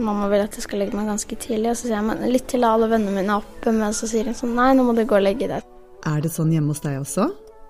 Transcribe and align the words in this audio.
Mamma 0.00 0.30
vil 0.32 0.42
at 0.44 0.56
jeg 0.56 0.64
skal 0.64 0.80
legge 0.82 0.96
meg 0.96 1.10
ganske 1.10 1.36
tidlig, 1.36 1.72
og 1.72 1.76
så 1.76 1.86
sier 1.86 1.98
jeg 1.98 2.06
men 2.08 2.24
litt 2.32 2.48
til 2.48 2.64
alle 2.64 2.88
vennene 2.88 3.20
mine 3.20 3.34
er 3.36 3.44
oppe, 3.44 3.72
men 3.76 3.94
så 3.96 4.08
sier 4.08 4.30
hun 4.30 4.36
sånn 4.38 4.56
nei, 4.56 4.70
nå 4.76 4.86
må 4.86 4.94
du 4.96 5.04
gå 5.04 5.18
og 5.18 5.26
legge 5.26 5.50
deg. 5.50 5.66
Er 6.08 6.22
det 6.24 6.32
sånn 6.32 6.52
hjemme 6.54 6.72
hos 6.72 6.80
deg 6.84 6.96
også? 7.02 7.28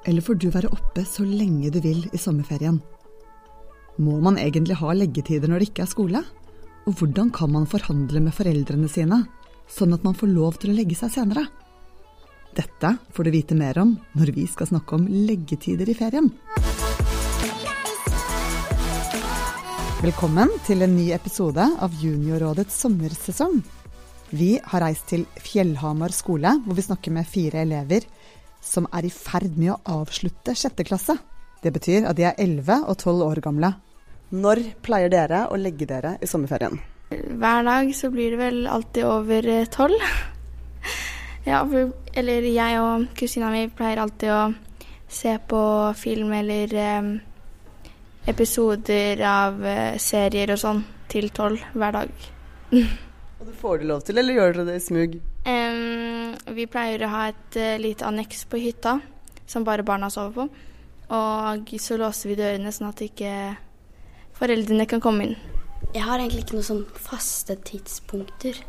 Eller 0.08 0.24
får 0.24 0.38
du 0.40 0.48
være 0.54 0.70
oppe 0.72 1.04
så 1.04 1.26
lenge 1.26 1.72
du 1.74 1.80
vil 1.84 2.04
i 2.14 2.20
sommerferien? 2.20 2.78
Må 4.00 4.20
man 4.24 4.38
egentlig 4.40 4.78
ha 4.80 4.94
leggetider 4.96 5.50
når 5.50 5.60
det 5.60 5.70
ikke 5.72 5.84
er 5.84 5.90
skole? 5.90 6.22
Og 6.88 6.96
hvordan 6.96 7.32
kan 7.34 7.52
man 7.52 7.68
forhandle 7.68 8.22
med 8.24 8.36
foreldrene 8.36 8.88
sine, 8.88 9.24
sånn 9.68 9.92
at 9.96 10.06
man 10.06 10.16
får 10.16 10.30
lov 10.32 10.60
til 10.62 10.72
å 10.72 10.78
legge 10.78 10.96
seg 10.96 11.12
senere? 11.18 11.44
Dette 12.56 12.96
får 13.14 13.26
du 13.26 13.34
vite 13.34 13.58
mer 13.58 13.78
om 13.82 13.94
når 14.18 14.32
vi 14.38 14.46
skal 14.50 14.70
snakke 14.70 14.96
om 14.96 15.06
leggetider 15.10 15.90
i 15.90 15.98
ferien. 15.98 16.32
Velkommen 20.00 20.48
til 20.64 20.80
en 20.80 20.94
ny 20.96 21.10
episode 21.12 21.60
av 21.60 21.92
Juniorrådets 22.00 22.72
sommersesong. 22.86 23.58
Vi 24.32 24.54
har 24.56 24.80
reist 24.80 25.10
til 25.10 25.26
Fjellhamar 25.36 26.14
skole, 26.16 26.54
hvor 26.64 26.78
vi 26.78 26.84
snakker 26.86 27.12
med 27.12 27.28
fire 27.28 27.60
elever 27.66 28.06
som 28.64 28.88
er 28.96 29.04
i 29.04 29.12
ferd 29.12 29.58
med 29.60 29.74
å 29.74 29.98
avslutte 29.98 30.54
sjette 30.56 30.88
klasse. 30.88 31.18
Det 31.60 31.74
betyr 31.76 32.08
at 32.08 32.16
de 32.16 32.24
er 32.30 32.40
11 32.40 32.88
og 32.88 32.96
12 32.96 33.26
år 33.26 33.42
gamle. 33.44 33.74
Når 34.32 34.64
pleier 34.80 35.12
dere 35.12 35.42
å 35.52 35.60
legge 35.60 35.84
dere 35.92 36.16
i 36.16 36.32
sommerferien? 36.32 36.80
Hver 37.12 37.68
dag 37.68 37.92
så 37.92 38.08
blir 38.08 38.32
det 38.32 38.40
vel 38.40 38.64
alltid 38.72 39.04
over 39.04 39.52
eh, 39.52 39.68
tolv. 39.68 40.00
Ja, 41.44 41.60
eller 42.16 42.44
jeg 42.48 42.80
og 42.80 43.10
kusina 43.16 43.52
mi 43.52 43.66
pleier 43.72 44.00
alltid 44.00 44.32
å 44.32 44.40
se 45.12 45.36
på 45.48 45.60
film 45.96 46.32
eller 46.36 46.80
eh, 46.88 47.18
episoder 48.28 49.20
av 49.24 49.64
eh, 49.66 49.96
serier 49.98 50.52
og 50.52 50.60
sånn 50.60 50.82
til 51.10 51.30
tolv 51.34 51.62
hver 51.72 51.96
dag. 51.96 52.26
Og 53.40 53.46
det 53.48 53.54
får 53.56 53.80
du 53.80 53.86
lov 53.88 54.02
til, 54.04 54.20
eller 54.20 54.36
gjør 54.36 54.52
dere 54.58 54.66
det 54.68 54.76
i 54.76 54.84
smug? 54.84 55.14
Um, 55.48 56.34
vi 56.52 56.66
pleier 56.68 57.06
å 57.06 57.12
ha 57.14 57.22
et 57.30 57.56
uh, 57.56 57.78
lite 57.80 58.04
anneks 58.04 58.44
på 58.50 58.60
hytta 58.60 58.98
som 59.48 59.64
bare 59.64 59.86
barna 59.86 60.10
sover 60.12 60.34
på. 60.36 60.66
Og 61.10 61.72
så 61.82 61.96
låser 61.98 62.30
vi 62.30 62.36
dørene 62.38 62.70
sånn 62.70 62.92
at 62.92 63.00
ikke 63.02 63.32
foreldrene 64.38 64.86
kan 64.86 65.02
komme 65.02 65.26
inn. 65.26 65.38
Jeg 65.90 66.04
har 66.06 66.20
egentlig 66.20 66.44
ikke 66.44 66.58
noen 66.58 66.68
sånn 66.68 66.84
faste 67.08 67.56
tidspunkter. 67.66 68.60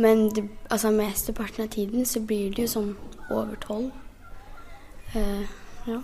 Men 0.00 0.26
det, 0.34 0.48
altså 0.74 0.90
mesteparten 0.90 1.68
av 1.68 1.70
tiden 1.76 2.08
så 2.08 2.24
blir 2.24 2.50
det 2.56 2.64
jo 2.64 2.72
sånn 2.72 2.90
over 3.28 3.54
tolv. 3.62 3.92
Uh, 5.14 5.44
ja. 5.86 6.00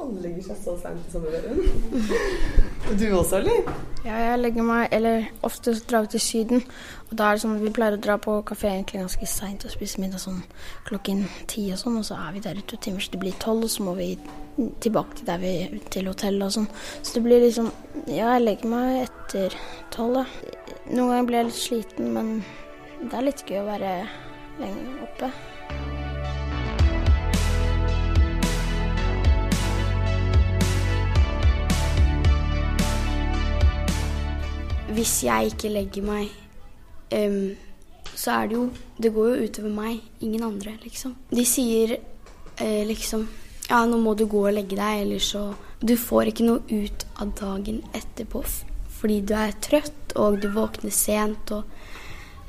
Alle 0.00 0.22
legger 0.24 0.50
seg 0.50 0.60
så 0.64 0.76
seint 0.80 1.06
i 1.06 1.12
sommerferien. 1.12 1.60
Du 2.98 3.04
også, 3.14 3.36
eller? 3.38 3.68
Ja, 4.02 4.16
jeg 4.16 4.38
legger 4.40 4.64
meg, 4.64 4.88
eller 4.96 5.26
ofte 5.46 5.74
drar 5.86 6.08
til 6.10 6.22
Syden. 6.24 6.62
Og 7.10 7.12
da 7.18 7.28
er 7.28 7.36
det 7.36 7.42
sånn 7.44 7.58
at 7.58 7.62
vi 7.62 7.72
pleier 7.76 7.98
å 7.98 8.00
dra 8.02 8.16
på 8.18 8.38
kafé 8.48 8.70
egentlig 8.72 9.02
ganske 9.02 9.28
seint 9.28 9.66
og 9.68 9.74
spise 9.74 10.00
middag 10.02 10.22
sånn 10.22 10.40
klokken 10.88 11.26
ti 11.50 11.66
og 11.74 11.78
sånn. 11.78 12.00
Og 12.00 12.08
så 12.08 12.16
er 12.18 12.32
vi 12.34 12.42
der 12.46 12.58
i 12.58 12.64
to 12.66 12.80
timer, 12.80 13.04
så 13.04 13.12
det 13.12 13.20
blir 13.22 13.36
tolv, 13.42 13.68
og 13.68 13.70
så 13.70 13.86
må 13.86 13.94
vi 14.00 14.08
tilbake 14.82 15.20
til 15.20 15.28
der 15.28 15.44
vi 15.44 15.54
til 15.92 16.10
hotellet 16.10 16.48
og 16.48 16.56
sånn. 16.56 16.68
Så 17.02 17.18
det 17.18 17.24
blir 17.28 17.44
liksom 17.46 17.70
Ja, 18.08 18.32
jeg 18.34 18.46
legger 18.46 18.72
meg 18.72 19.04
etter 19.04 19.54
tolv, 19.94 20.22
da. 20.22 20.26
Noen 20.88 21.12
ganger 21.12 21.28
blir 21.28 21.42
jeg 21.42 21.50
litt 21.52 21.60
sliten, 21.60 22.12
men 22.16 22.36
det 23.04 23.14
er 23.14 23.28
litt 23.28 23.46
gøy 23.46 23.62
å 23.62 23.68
være 23.68 23.96
lenge 24.60 25.02
oppe. 25.04 25.34
Hvis 35.00 35.22
jeg 35.24 35.54
ikke 35.54 35.68
legger 35.72 36.04
meg, 36.04 36.32
um, 37.16 37.56
så 38.12 38.34
er 38.34 38.48
det 38.50 38.56
jo 38.58 38.64
Det 39.00 39.12
går 39.14 39.28
jo 39.28 39.44
utover 39.46 39.70
meg, 39.72 40.00
ingen 40.20 40.42
andre, 40.44 40.74
liksom. 40.82 41.14
De 41.30 41.44
sier 41.48 41.94
uh, 42.60 42.82
liksom 42.84 43.24
Ja, 43.70 43.78
nå 43.88 43.96
må 43.96 44.12
du 44.14 44.26
gå 44.28 44.42
og 44.44 44.52
legge 44.52 44.76
deg, 44.76 45.06
eller 45.06 45.22
så 45.24 45.54
Du 45.80 45.94
får 45.96 46.28
ikke 46.28 46.44
noe 46.44 46.60
ut 46.68 47.06
av 47.16 47.32
dagen 47.38 47.80
etterpå 47.96 48.44
fordi 49.00 49.22
du 49.24 49.32
er 49.32 49.54
trøtt, 49.64 50.12
og 50.20 50.36
du 50.42 50.50
våkner 50.52 50.92
sent 50.92 51.48
og 51.56 51.70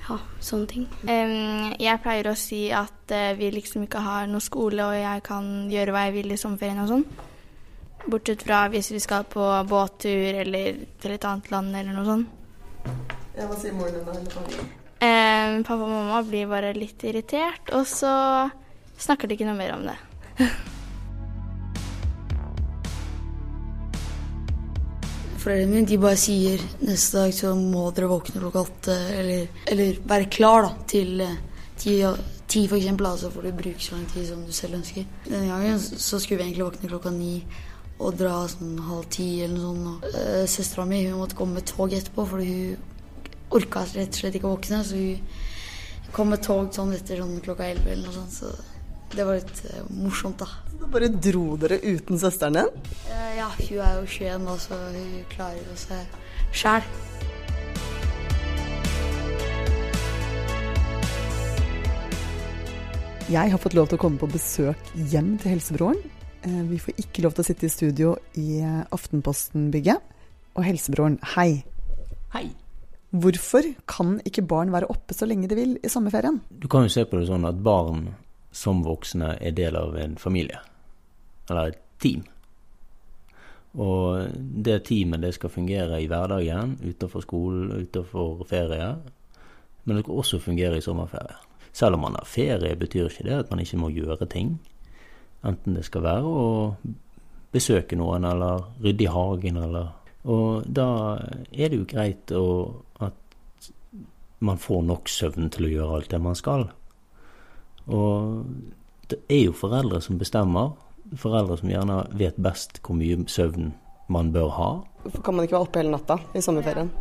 ja, 0.09 0.17
sånne 0.43 0.67
ting. 0.67 0.87
Um, 1.07 1.69
jeg 1.79 2.01
pleier 2.03 2.27
å 2.27 2.33
si 2.35 2.65
at 2.75 3.13
uh, 3.15 3.29
vi 3.39 3.53
liksom 3.55 3.85
ikke 3.85 4.01
har 4.03 4.27
noe 4.27 4.43
skole, 4.43 4.83
og 4.83 4.97
jeg 4.97 5.23
kan 5.23 5.47
gjøre 5.71 5.95
hva 5.95 6.01
jeg 6.09 6.17
vil 6.17 6.35
i 6.35 6.39
sommerferien 6.41 6.83
og 6.83 6.91
sånn. 6.91 7.07
Bortsett 8.03 8.43
fra 8.43 8.65
hvis 8.73 8.91
vi 8.91 8.99
skal 8.99 9.23
på 9.31 9.47
båttur 9.71 10.43
eller 10.43 10.83
til 10.99 11.15
et 11.15 11.31
annet 11.31 11.51
land 11.55 11.71
eller 11.71 11.95
noe 11.95 12.09
sånt. 12.09 12.37
Ja, 13.37 13.47
hva 13.47 13.55
sier 13.57 13.73
moren 13.73 13.93
din 13.95 14.05
da? 14.05 14.13
Eh, 15.01 15.61
pappa 15.65 15.81
og 15.81 15.89
mamma 15.89 16.19
blir 16.27 16.49
bare 16.51 16.73
litt 16.77 17.03
irritert, 17.09 17.71
og 17.73 17.87
så 17.89 18.11
snakker 19.01 19.27
de 19.27 19.33
ikke 19.37 19.47
noe 19.47 19.57
mer 19.57 19.73
om 19.73 19.87
det. 19.87 19.97
Foreldrene 25.41 25.71
mine 25.71 25.89
de 25.89 25.97
bare 25.97 26.19
sier 26.21 26.61
neste 26.85 27.17
dag 27.17 27.31
så 27.33 27.55
må 27.57 27.87
dere 27.97 28.11
våkne 28.11 28.43
klokka 28.43 28.61
åtte, 28.61 28.97
eller, 29.17 29.47
eller 29.73 29.97
være 30.05 30.29
klar 30.29 30.67
da, 30.67 30.71
til 30.91 31.23
eh, 31.25 31.39
ti, 31.81 31.97
ti 32.45 32.67
for 32.69 32.77
eksempel, 32.77 33.09
så 33.17 33.31
får 33.33 33.47
du 33.47 33.51
bruke 33.63 33.81
så 33.81 33.95
lang 33.95 34.05
tid 34.13 34.27
som 34.29 34.45
du 34.45 34.53
selv 34.53 34.77
ønsker. 34.83 35.09
Denne 35.25 35.49
gangen 35.49 35.81
så 35.81 36.19
skulle 36.21 36.43
vi 36.43 36.51
egentlig 36.51 36.67
våkne 36.67 36.91
klokka 36.93 37.09
ni 37.15 37.33
og 38.01 38.17
dra 38.17 38.41
sånn 38.49 38.79
halv 38.87 39.07
ti 39.13 39.27
eller 39.45 39.59
noe 39.59 39.75
sånt. 39.75 40.07
Uh, 40.15 40.43
Søstera 40.49 40.87
mi 40.89 41.03
hun 41.05 41.19
måtte 41.21 41.37
komme 41.37 41.59
med 41.59 41.67
tog 41.69 41.93
etterpå, 41.93 42.25
for 42.33 42.41
hun 42.41 42.89
orka 43.51 43.85
rett 43.91 44.15
og 44.15 44.21
slett 44.21 44.37
ikke 44.39 44.49
å 44.49 44.55
våkne. 44.55 44.81
Så 44.87 44.97
hun 44.97 46.11
kom 46.15 46.33
med 46.33 46.43
tog 46.45 46.71
sånn 46.75 46.95
etter 46.97 47.21
sånn 47.21 47.37
klokka 47.45 47.69
elleve 47.69 47.93
eller 47.93 48.09
noe 48.09 48.17
sånt. 48.17 48.37
Så 48.39 49.15
det 49.15 49.27
var 49.27 49.37
litt 49.37 49.63
uh, 49.69 49.85
morsomt, 50.01 50.41
da. 50.41 50.49
Så 50.71 50.81
Da 50.81 50.89
bare 50.95 51.11
dro 51.13 51.45
dere 51.61 51.77
uten 51.83 52.19
søsteren 52.19 52.57
din? 52.57 52.89
Uh, 53.11 53.31
ja, 53.37 53.49
hun 53.59 53.85
er 53.85 53.99
jo 53.99 54.09
21 54.17 54.45
nå, 54.47 54.57
så 54.65 54.81
hun 54.87 55.25
klarer 55.35 55.61
jo 55.61 55.79
seg 55.85 56.19
sjæl. 56.51 56.89
Jeg 63.31 63.51
har 63.53 63.61
fått 63.63 63.77
lov 63.77 63.87
til 63.87 63.95
å 63.95 64.01
komme 64.01 64.19
på 64.19 64.27
besøk 64.27 64.89
hjem 65.07 65.37
til 65.39 65.53
helsebroren. 65.53 66.01
Eh, 66.43 66.63
Vi 66.69 66.79
får 66.79 66.97
ikke 66.97 67.23
lov 67.25 67.35
til 67.35 67.43
å 67.43 67.47
sitte 67.47 67.67
i 67.67 67.73
studio 67.73 68.15
i 68.39 68.61
eh, 68.61 68.81
Aftenposten-bygget. 68.95 70.09
Og 70.57 70.65
helsebroren, 70.65 71.19
hei. 71.35 71.63
Hei. 72.33 72.49
Hvorfor 73.11 73.67
kan 73.91 74.19
ikke 74.27 74.43
barn 74.47 74.71
være 74.71 74.89
oppe 74.91 75.15
så 75.15 75.27
lenge 75.27 75.49
de 75.51 75.55
vil 75.55 75.77
i 75.83 75.91
sommerferien? 75.91 76.39
Du 76.49 76.67
kan 76.71 76.87
jo 76.87 76.91
se 76.91 77.03
på 77.05 77.19
det 77.19 77.27
sånn 77.27 77.47
at 77.47 77.59
barn 77.63 78.05
som 78.55 78.83
voksne 78.83 79.35
er 79.39 79.55
del 79.55 79.77
av 79.79 79.95
en 79.99 80.17
familie. 80.19 80.59
Eller 81.49 81.73
et 81.73 81.81
team. 82.03 82.23
Og 83.79 84.31
det 84.63 84.81
teamet 84.87 85.23
det 85.23 85.33
skal 85.35 85.51
fungere 85.51 86.01
i 86.03 86.07
hverdagen, 86.11 86.77
utenfor 86.83 87.23
skolen, 87.23 87.71
utenfor 87.85 88.43
ferie. 88.49 88.89
Men 89.83 89.97
det 89.97 90.03
skal 90.03 90.23
også 90.23 90.41
fungere 90.43 90.79
i 90.79 90.83
sommerferie. 90.83 91.37
Selv 91.71 91.95
om 91.95 92.03
man 92.07 92.17
har 92.19 92.27
ferie, 92.27 92.75
betyr 92.75 93.07
ikke 93.07 93.27
det 93.27 93.37
at 93.37 93.51
man 93.51 93.63
ikke 93.63 93.79
må 93.79 93.91
gjøre 93.95 94.27
ting. 94.27 94.57
Enten 95.47 95.77
det 95.77 95.85
skal 95.87 96.05
være 96.05 96.27
å 96.27 96.49
besøke 97.51 97.97
noen, 97.99 98.25
eller 98.25 98.67
rydde 98.83 99.07
i 99.07 99.11
hagen, 99.11 99.57
eller 99.57 99.97
Og 100.21 100.67
da 100.69 101.17
er 101.49 101.71
det 101.71 101.77
jo 101.79 101.85
greit 101.89 102.31
å, 102.37 102.45
at 103.01 103.71
man 104.39 104.59
får 104.61 104.83
nok 104.85 105.09
søvn 105.09 105.49
til 105.49 105.65
å 105.65 105.71
gjøre 105.71 105.95
alt 105.97 106.11
det 106.13 106.19
man 106.21 106.37
skal. 106.37 106.67
Og 107.89 108.45
det 109.09 109.17
er 109.33 109.47
jo 109.47 109.55
foreldre 109.57 109.97
som 110.05 110.19
bestemmer. 110.21 110.75
Foreldre 111.17 111.57
som 111.57 111.71
gjerne 111.71 112.03
vet 112.13 112.37
best 112.37 112.77
hvor 112.85 112.99
mye 112.99 113.17
søvn 113.25 113.73
man 114.13 114.29
bør 114.31 114.53
ha. 114.59 114.69
Hvorfor 115.01 115.25
kan 115.25 115.35
man 115.39 115.47
ikke 115.47 115.57
være 115.57 115.67
oppe 115.67 115.81
hele 115.81 115.95
natta 115.95 116.19
i 116.37 116.45
sommerferien? 116.45 116.91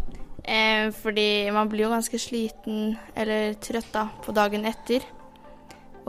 Eh, 0.40 0.88
fordi 0.96 1.50
man 1.52 1.68
blir 1.68 1.84
jo 1.84 1.92
ganske 1.92 2.18
sliten 2.18 2.96
eller 3.18 3.52
trøtt 3.60 3.92
da, 3.92 4.06
på 4.24 4.32
dagen 4.32 4.64
etter. 4.64 5.04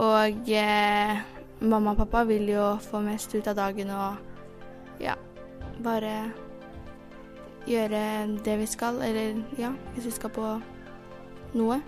Og 0.00 0.48
eh, 0.48 1.20
mamma 1.62 1.94
og 1.94 2.02
pappa 2.02 2.24
vil 2.28 2.48
jo 2.52 2.76
få 2.82 3.00
mest 3.04 3.34
ut 3.34 3.48
av 3.48 3.56
dagen 3.58 3.90
og 3.94 5.02
ja, 5.02 5.14
bare 5.82 6.14
gjøre 7.68 8.04
det 8.44 8.58
vi 8.60 8.68
skal. 8.70 9.00
Eller 9.04 9.42
ja, 9.58 9.72
hvis 9.94 10.08
vi 10.10 10.14
skal 10.18 10.32
på 10.34 10.46
noe. 11.58 11.80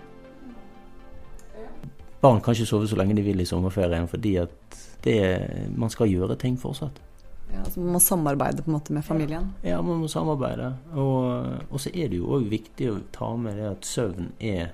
Barn 2.21 2.41
kan 2.41 2.55
ikke 2.55 2.69
sove 2.69 2.87
så 2.89 2.97
lenge 2.97 3.17
de 3.17 3.25
vil 3.25 3.43
i 3.43 3.47
sommerferien 3.47 4.07
fordi 4.09 4.37
at 4.41 4.79
det, 5.05 5.19
man 5.77 5.91
skal 5.93 6.09
gjøre 6.09 6.37
ting 6.41 6.55
fortsatt. 6.57 7.01
Ja, 7.51 7.61
altså 7.61 7.79
man 7.79 7.93
må 7.93 7.99
samarbeide 8.01 8.63
på 8.65 8.71
en 8.71 8.77
måte 8.79 8.93
med 8.93 9.05
familien. 9.05 9.51
Ja, 9.63 9.77
man 9.85 10.01
må 10.01 10.07
samarbeide. 10.09 10.71
Og, 10.97 11.45
og 11.69 11.81
så 11.81 11.91
er 11.93 12.09
det 12.09 12.17
jo 12.17 12.31
òg 12.39 12.47
viktig 12.49 12.89
å 12.89 12.97
ta 13.13 13.29
med 13.37 13.59
det 13.61 13.67
at 13.69 13.85
søvn 13.85 14.31
er 14.41 14.73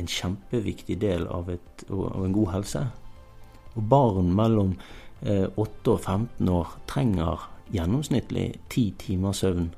en 0.00 0.08
kjempeviktig 0.08 0.98
del 1.00 1.24
av, 1.30 1.48
et, 1.52 1.86
av 1.88 2.20
en 2.24 2.36
god 2.36 2.52
helse. 2.52 2.84
Og 3.76 3.86
barn 3.88 4.32
mellom 4.36 4.74
eh, 5.22 5.46
8 5.56 5.94
og 5.94 6.00
15 6.00 6.50
år 6.52 6.74
trenger 6.90 7.46
gjennomsnittlig 7.72 8.48
10 8.68 8.90
timer 9.00 9.36
søvn. 9.36 9.70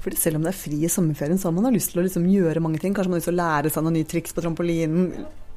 Fordi 0.00 0.16
selv 0.16 0.38
om 0.38 0.46
det 0.46 0.54
er 0.54 0.56
fri 0.56 0.78
i 0.86 0.90
sommerferien, 0.90 1.38
så 1.38 1.50
har 1.50 1.56
man 1.56 1.74
lyst 1.74 1.92
til 1.92 2.00
å 2.00 2.06
liksom 2.06 2.24
gjøre 2.30 2.62
mange 2.64 2.80
ting. 2.80 2.94
Kanskje 2.96 3.12
man 3.12 3.18
har 3.18 3.20
lyst 3.20 3.28
til 3.28 3.36
å 3.36 3.42
lære 3.42 3.72
seg 3.72 3.84
noen 3.84 3.98
nye 3.98 4.08
triks 4.08 4.34
på 4.36 4.44
trampolinen. 4.44 5.10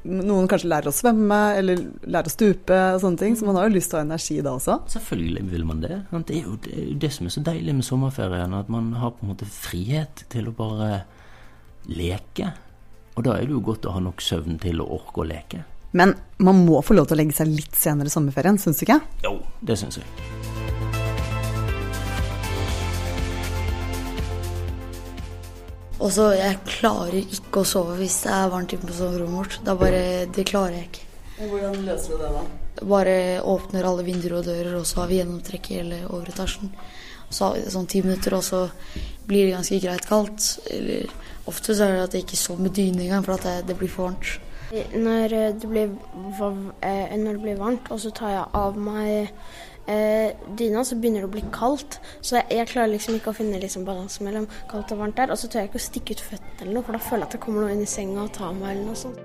Noen 0.04 0.48
kanskje 0.52 0.68
lærer 0.68 0.90
å 0.90 0.92
svømme, 0.92 1.38
eller 1.56 1.80
lærer 2.04 2.28
å 2.28 2.32
stupe 2.32 2.80
og 2.92 3.00
sånne 3.00 3.22
ting. 3.22 3.38
Så 3.40 3.48
man 3.48 3.56
har 3.56 3.70
jo 3.70 3.76
lyst 3.78 3.88
til 3.92 3.96
å 3.98 4.02
ha 4.02 4.04
energi 4.04 4.36
da 4.44 4.52
også. 4.58 4.76
Selvfølgelig 4.92 5.46
vil 5.54 5.64
man 5.70 5.80
det. 5.80 6.02
Det 6.12 6.36
er 6.36 6.42
jo 6.42 6.58
det, 6.60 6.74
er 6.76 6.90
jo 6.90 6.98
det 7.06 7.12
som 7.16 7.30
er 7.30 7.36
så 7.38 7.44
deilig 7.48 7.78
med 7.78 7.88
sommerferien. 7.88 8.58
At 8.58 8.72
man 8.72 8.92
har 9.00 9.14
på 9.16 9.24
en 9.24 9.32
måte 9.32 9.48
frihet 9.48 10.26
til 10.34 10.52
å 10.52 10.56
bare 10.58 10.90
leke. 11.88 12.52
Og 13.14 13.24
da 13.24 13.38
er 13.38 13.48
det 13.48 13.56
jo 13.56 13.64
godt 13.64 13.88
å 13.88 13.96
ha 13.96 14.04
nok 14.04 14.20
søvn 14.24 14.60
til 14.60 14.84
å 14.84 14.90
orke 14.98 15.24
å 15.24 15.30
leke. 15.30 15.64
Men 15.94 16.16
man 16.42 16.64
må 16.66 16.80
få 16.82 16.96
lov 16.98 17.06
til 17.06 17.14
å 17.14 17.20
legge 17.20 17.36
seg 17.36 17.52
litt 17.54 17.76
senere 17.78 18.10
i 18.10 18.12
sommerferien, 18.12 18.58
syns 18.58 18.80
du 18.80 18.88
ikke? 18.88 18.98
Jo, 19.22 19.36
det 19.62 19.76
syns 19.78 20.00
jeg. 20.00 20.08
Og 26.02 26.10
så 26.12 26.26
jeg 26.34 26.58
klarer 26.66 27.20
ikke 27.22 27.62
å 27.62 27.68
sove 27.68 27.94
hvis 28.00 28.16
det 28.26 28.32
er 28.34 28.50
varmt 28.52 28.74
inne 28.74 28.90
på 28.90 28.96
soverommet 28.96 29.38
vårt. 29.38 29.60
Det, 29.62 29.70
er 29.70 29.78
bare, 29.80 30.02
det 30.34 30.44
klarer 30.50 30.74
jeg 30.80 30.88
ikke. 30.88 31.06
Hvordan 31.38 31.78
løser 31.86 32.12
du 32.12 32.24
det, 32.24 32.32
da? 32.34 32.42
Bare 32.90 33.16
åpner 33.54 33.86
alle 33.86 34.04
vinduer 34.04 34.40
og 34.40 34.48
dører, 34.48 34.74
og 34.80 34.88
så 34.90 35.04
har 35.04 35.12
vi 35.12 35.20
gjennomtrekk 35.20 35.70
i 35.70 35.78
hele 35.78 36.00
overetasjen. 36.08 36.74
Så 37.30 37.46
har 37.46 37.54
vi 37.54 37.62
det 37.64 37.72
sånn 37.72 37.86
ti 37.90 38.02
minutter, 38.02 38.34
og 38.34 38.42
så 38.44 38.64
blir 39.30 39.46
det 39.46 39.54
ganske 39.54 39.78
greit 39.86 40.10
kaldt. 40.10 40.48
Eller 40.74 41.06
ofte 41.50 41.70
så 41.70 41.86
er 41.86 41.94
det 41.94 42.08
at 42.08 42.18
jeg 42.18 42.26
ikke 42.26 42.40
sover 42.42 42.66
med 42.66 42.74
dyne 42.76 43.06
engang, 43.06 43.24
for 43.24 43.38
at 43.38 43.46
det, 43.46 43.54
det, 43.70 43.78
blir 43.78 43.94
for 43.94 44.10
varmt. 44.10 44.34
Når 44.74 45.28
det, 45.28 45.68
blir, 45.68 45.92
eh, 46.82 47.14
når 47.20 47.36
det 47.36 47.42
blir 47.42 47.58
varmt, 47.60 47.90
og 47.94 48.00
så 48.02 48.10
tar 48.10 48.32
jeg 48.32 48.46
av 48.58 48.78
meg 48.80 49.28
eh, 49.86 50.32
dyna, 50.58 50.82
så 50.84 50.96
begynner 50.98 51.22
det 51.22 51.28
å 51.28 51.34
bli 51.34 51.44
kaldt. 51.54 52.00
Så 52.20 52.40
jeg, 52.40 52.48
jeg 52.58 52.70
klarer 52.72 52.90
liksom 52.94 53.18
ikke 53.18 53.30
å 53.30 53.36
finne 53.36 53.60
liksom 53.62 53.86
balanse 53.86 54.24
mellom 54.26 54.48
kaldt 54.70 54.94
og 54.96 55.04
varmt 55.04 55.20
der. 55.20 55.30
Og 55.30 55.38
så 55.38 55.50
tør 55.50 55.62
jeg 55.62 55.70
ikke 55.70 55.82
å 55.82 55.86
stikke 55.86 56.16
ut 56.16 56.24
føttene 56.32 56.66
eller 56.66 56.74
noe, 56.78 56.86
for 56.88 56.96
da 56.96 57.04
føler 57.04 57.24
jeg 57.24 57.30
at 57.30 57.38
det 57.38 57.42
kommer 57.46 57.64
noe 57.64 57.76
inn 57.76 57.86
i 57.86 57.94
senga 57.94 58.26
og 58.26 58.34
tar 58.34 58.52
meg 58.58 58.74
eller 58.74 58.90
noe 58.90 59.00
sånt. 59.04 59.22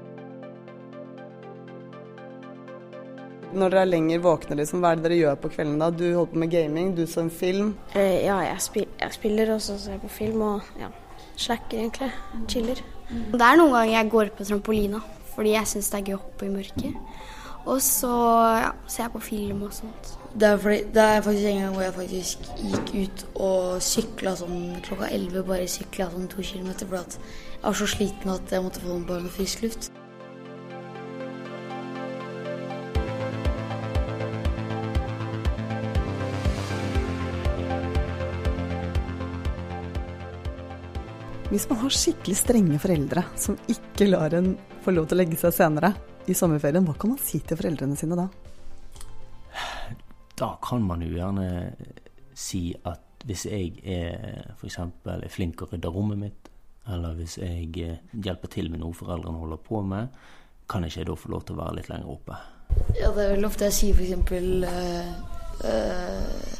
Når 3.49 3.71
dere 3.73 3.81
er 3.81 3.89
lenger 3.89 4.19
våkne, 4.21 4.59
liksom, 4.59 4.83
hva 4.83 4.91
er 4.93 4.99
det 4.99 5.07
dere 5.07 5.21
gjør 5.23 5.37
på 5.41 5.49
kvelden 5.55 5.79
da? 5.81 5.89
Du 5.89 6.03
holder 6.05 6.33
på 6.35 6.41
med 6.43 6.51
gaming, 6.53 6.91
du 6.93 7.07
så 7.09 7.23
en 7.23 7.31
film? 7.33 7.71
Eh, 7.97 8.19
ja, 8.27 8.37
jeg, 8.45 8.61
spil 8.61 8.85
jeg, 8.85 9.15
spiller, 9.15 9.55
og 9.55 9.63
så 9.65 9.79
ser 9.81 9.97
jeg 9.97 10.03
på 10.03 10.11
film 10.19 10.43
og 10.45 10.67
ja, 10.77 10.91
slacker 11.33 11.79
egentlig. 11.79 12.11
Chiller. 12.51 12.83
Det 13.09 13.41
er 13.41 13.57
noen 13.57 13.73
ganger 13.73 13.95
jeg 13.95 14.11
går 14.13 14.29
på 14.37 14.45
trampolina 14.45 15.01
fordi 15.39 15.53
jeg 15.53 15.67
syns 15.71 15.87
det 15.87 15.99
er 16.01 16.07
gøy 16.09 16.15
å 16.17 16.19
hoppe 16.19 16.47
i 16.49 16.49
mørket. 16.51 16.95
Og 17.71 17.77
så 17.83 18.09
ja, 18.59 18.71
ser 18.91 19.05
jeg 19.05 19.11
på 19.13 19.21
film 19.23 19.61
og 19.63 19.71
sånt. 19.71 20.09
Det 20.33 20.49
er, 20.49 20.57
fordi, 20.59 20.79
det 20.91 21.03
er, 21.05 21.21
faktisk 21.23 21.47
en 21.47 21.61
gang 21.61 21.77
hvor 21.77 21.85
jeg 21.85 21.93
faktisk 21.95 22.49
gikk 22.59 22.91
ut 22.97 23.23
og 23.45 23.85
sykla 23.87 24.33
sånn 24.41 24.59
klokka 24.83 25.07
11. 25.15 25.45
Bare 25.47 25.69
sykla 25.71 26.09
sånn 26.11 26.27
to 26.33 26.43
kilometer 26.43 26.89
fordi 26.91 27.21
jeg 27.21 27.63
var 27.63 27.79
så 27.79 27.87
sliten 27.93 28.33
at 28.35 28.51
jeg 28.51 28.65
måtte 28.65 28.83
få 28.83 28.91
noen 28.91 29.07
bare 29.07 29.23
noe 29.23 29.31
frisk 29.31 29.63
luft. 29.63 29.87
Hvis 41.49 41.69
man 41.71 41.79
har 41.85 41.95
skikkelig 41.95 42.41
strenge 42.43 42.83
foreldre 42.83 43.23
som 43.39 43.55
ikke 43.71 44.11
lar 44.11 44.35
en 44.35 44.51
få 44.83 44.93
lov 44.95 45.09
til 45.09 45.17
å 45.17 45.21
legge 45.21 45.39
seg 45.39 45.55
senere 45.55 45.93
i 46.29 46.35
sommerferien, 46.37 46.85
hva 46.85 46.95
kan 46.99 47.13
man 47.13 47.21
si 47.23 47.41
til 47.41 47.59
foreldrene 47.59 47.97
sine 47.99 48.17
da? 48.19 48.27
Da 50.39 50.53
kan 50.63 50.83
man 50.85 51.01
jo 51.03 51.11
gjerne 51.17 51.47
si 52.37 52.69
at 52.87 53.25
hvis 53.27 53.45
jeg 53.49 53.81
er 53.83 54.53
f.eks. 54.55 54.77
er 54.79 55.27
flink 55.31 55.57
til 55.59 55.67
å 55.67 55.73
rydde 55.73 55.91
rommet 55.91 56.21
mitt, 56.21 56.51
eller 56.89 57.17
hvis 57.17 57.37
jeg 57.41 57.73
eh, 57.83 57.97
hjelper 58.15 58.51
til 58.53 58.69
med 58.71 58.81
noe 58.81 58.95
foreldrene 58.95 59.41
holder 59.41 59.59
på 59.65 59.81
med, 59.85 60.15
kan 60.69 60.85
ikke 60.85 61.01
jeg 61.01 61.09
da 61.09 61.17
få 61.17 61.33
lov 61.33 61.43
til 61.45 61.57
å 61.57 61.63
være 61.63 61.79
litt 61.79 61.91
lenger 61.91 62.13
oppe? 62.13 62.39
Ja, 62.95 63.11
det 63.11 63.25
er 63.25 63.35
vel 63.35 63.47
ofte 63.49 63.67
jeg 63.67 63.75
sier 63.75 63.99
f.eks. 63.99 64.39
Uh, 64.63 65.11
uh, 65.65 66.57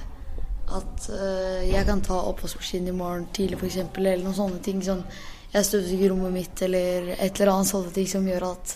at 0.79 1.09
uh, 1.13 1.61
jeg 1.65 1.85
kan 1.87 2.01
ta 2.05 2.19
oppvaskmaskinen 2.29 2.91
i 2.91 2.97
morgen 2.97 3.27
tidlig, 3.33 3.61
f.eks., 3.61 3.79
eller 3.95 4.25
noen 4.25 4.37
sånne 4.37 4.61
ting. 4.65 4.81
Sånn, 4.85 5.05
jeg 5.53 5.65
støvsuger 5.65 6.13
rommet 6.13 6.33
mitt, 6.33 6.61
eller 6.61 7.13
et 7.15 7.39
eller 7.39 7.53
annet 7.55 7.71
sånne 7.71 7.93
ting 7.95 8.07
som 8.09 8.27
gjør 8.27 8.51
at 8.51 8.75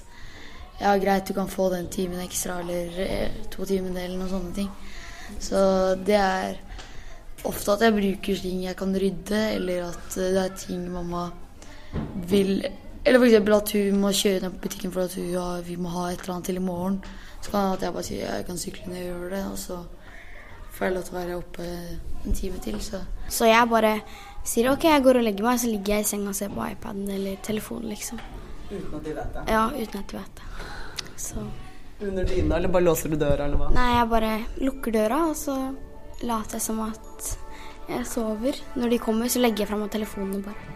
ja, 0.82 0.96
greit, 0.98 1.28
du 1.28 1.36
kan 1.38 1.50
få 1.52 1.70
den 1.70 1.88
timen 1.94 2.22
ekstra, 2.24 2.60
eller 2.64 3.00
eh, 3.04 3.42
to 3.54 3.66
timer, 3.70 3.94
eller 3.94 4.18
noen 4.18 4.32
sånne 4.32 4.54
ting. 4.58 4.72
Så 5.44 5.60
det 6.04 6.18
er 6.18 6.58
ofte 7.48 7.76
at 7.76 7.86
jeg 7.86 7.96
bruker 7.96 8.42
ting 8.42 8.64
jeg 8.66 8.78
kan 8.80 8.96
rydde, 9.04 9.42
eller 9.58 9.90
at 9.92 10.18
det 10.18 10.42
er 10.42 10.56
ting 10.58 10.88
mamma 10.92 11.30
vil 12.30 12.64
Eller 13.06 13.20
f.eks. 13.20 13.34
at 13.36 13.72
hun 13.76 13.98
må 14.00 14.10
kjøre 14.16 14.46
ned 14.46 14.54
på 14.54 14.64
butikken 14.64 14.92
for 14.94 15.04
at 15.04 15.16
hun, 15.20 15.26
ja, 15.28 15.60
vi 15.60 15.76
må 15.76 15.90
ha 15.92 16.06
et 16.08 16.22
eller 16.22 16.38
annet 16.38 16.46
til 16.48 16.56
i 16.56 16.64
morgen. 16.64 17.02
Så 17.44 17.52
kan 17.52 17.76
jeg 17.76 17.92
bare 17.92 18.04
si 18.08 18.16
jeg 18.16 18.46
kan 18.48 18.62
sykle 18.62 18.88
ned 18.88 19.02
og 19.02 19.10
gjøre 19.10 19.32
det. 19.34 19.42
og 19.52 19.58
så 19.60 19.80
får 20.72 20.86
jeg 20.86 20.94
lov 20.96 21.04
til 21.04 21.14
å 21.14 21.18
være 21.18 21.36
oppe 21.36 21.66
en 22.24 22.38
time 22.38 22.62
til. 22.64 22.80
Så. 22.82 23.02
så 23.28 23.50
jeg 23.50 23.70
bare 23.70 23.92
sier 24.44 24.70
OK, 24.72 24.88
jeg 24.90 25.04
går 25.04 25.20
og 25.20 25.26
legger 25.26 25.48
meg, 25.48 25.60
så 25.62 25.72
ligger 25.72 25.98
jeg 25.98 26.06
i 26.06 26.08
senga 26.08 26.32
og 26.34 26.38
ser 26.38 26.52
på 26.54 26.66
iPaden 26.68 27.10
eller 27.16 27.38
telefonen, 27.46 27.90
liksom. 27.94 28.20
Uten 28.70 28.98
at 28.98 29.06
de 29.06 29.14
vet 29.16 29.38
det? 29.38 29.44
Ja, 29.54 29.64
uten 29.72 30.00
at 30.02 30.12
de 30.12 30.18
vet 30.20 30.42
det. 30.42 30.48
Så. 31.24 31.46
Under 32.04 32.28
dyna, 32.28 32.58
eller 32.58 32.72
bare 32.74 32.84
låser 32.84 33.14
du 33.14 33.16
døra, 33.16 33.46
eller 33.46 33.60
hva? 33.62 33.70
Nei, 33.72 33.90
jeg 33.96 34.10
bare 34.12 34.32
lukker 34.60 34.96
døra, 34.96 35.24
og 35.32 35.38
så 35.40 35.56
later 36.24 36.60
jeg 36.60 36.66
som 36.66 36.82
at 36.84 37.30
jeg 37.88 38.08
sover. 38.08 38.60
Når 38.76 38.96
de 38.96 39.04
kommer, 39.04 39.32
så 39.32 39.44
legger 39.44 39.64
jeg 39.64 39.72
fra 39.72 39.80
meg 39.80 39.94
telefonen 39.94 40.44
bare. 40.44 40.72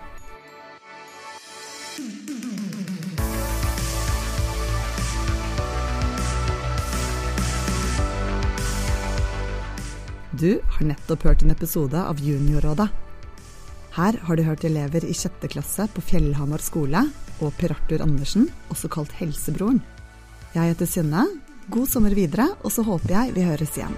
Du 10.37 10.59
har 10.61 10.85
nettopp 10.85 11.23
hørt 11.25 11.41
en 11.41 11.51
episode 11.51 11.97
av 11.97 12.19
Juniorrådet. 12.21 12.91
Her 13.97 14.13
har 14.27 14.38
du 14.38 14.44
hørt 14.45 14.61
elever 14.67 15.01
i 15.09 15.13
sjette 15.17 15.49
klasse 15.49 15.88
på 15.89 16.03
Fjellhamar 16.05 16.61
skole 16.61 17.01
og 17.41 17.55
Per 17.57 17.73
Arthur 17.73 18.03
Andersen, 18.05 18.45
også 18.69 18.91
kalt 18.94 19.15
Helsebroren. 19.17 19.81
Jeg 20.53 20.75
heter 20.75 20.91
Synne. 20.91 21.25
God 21.73 21.89
sommer 21.89 22.13
videre, 22.13 22.51
og 22.61 22.71
så 22.71 22.85
håper 22.85 23.15
jeg 23.15 23.33
vi 23.35 23.47
høres 23.49 23.73
igjen. 23.73 23.97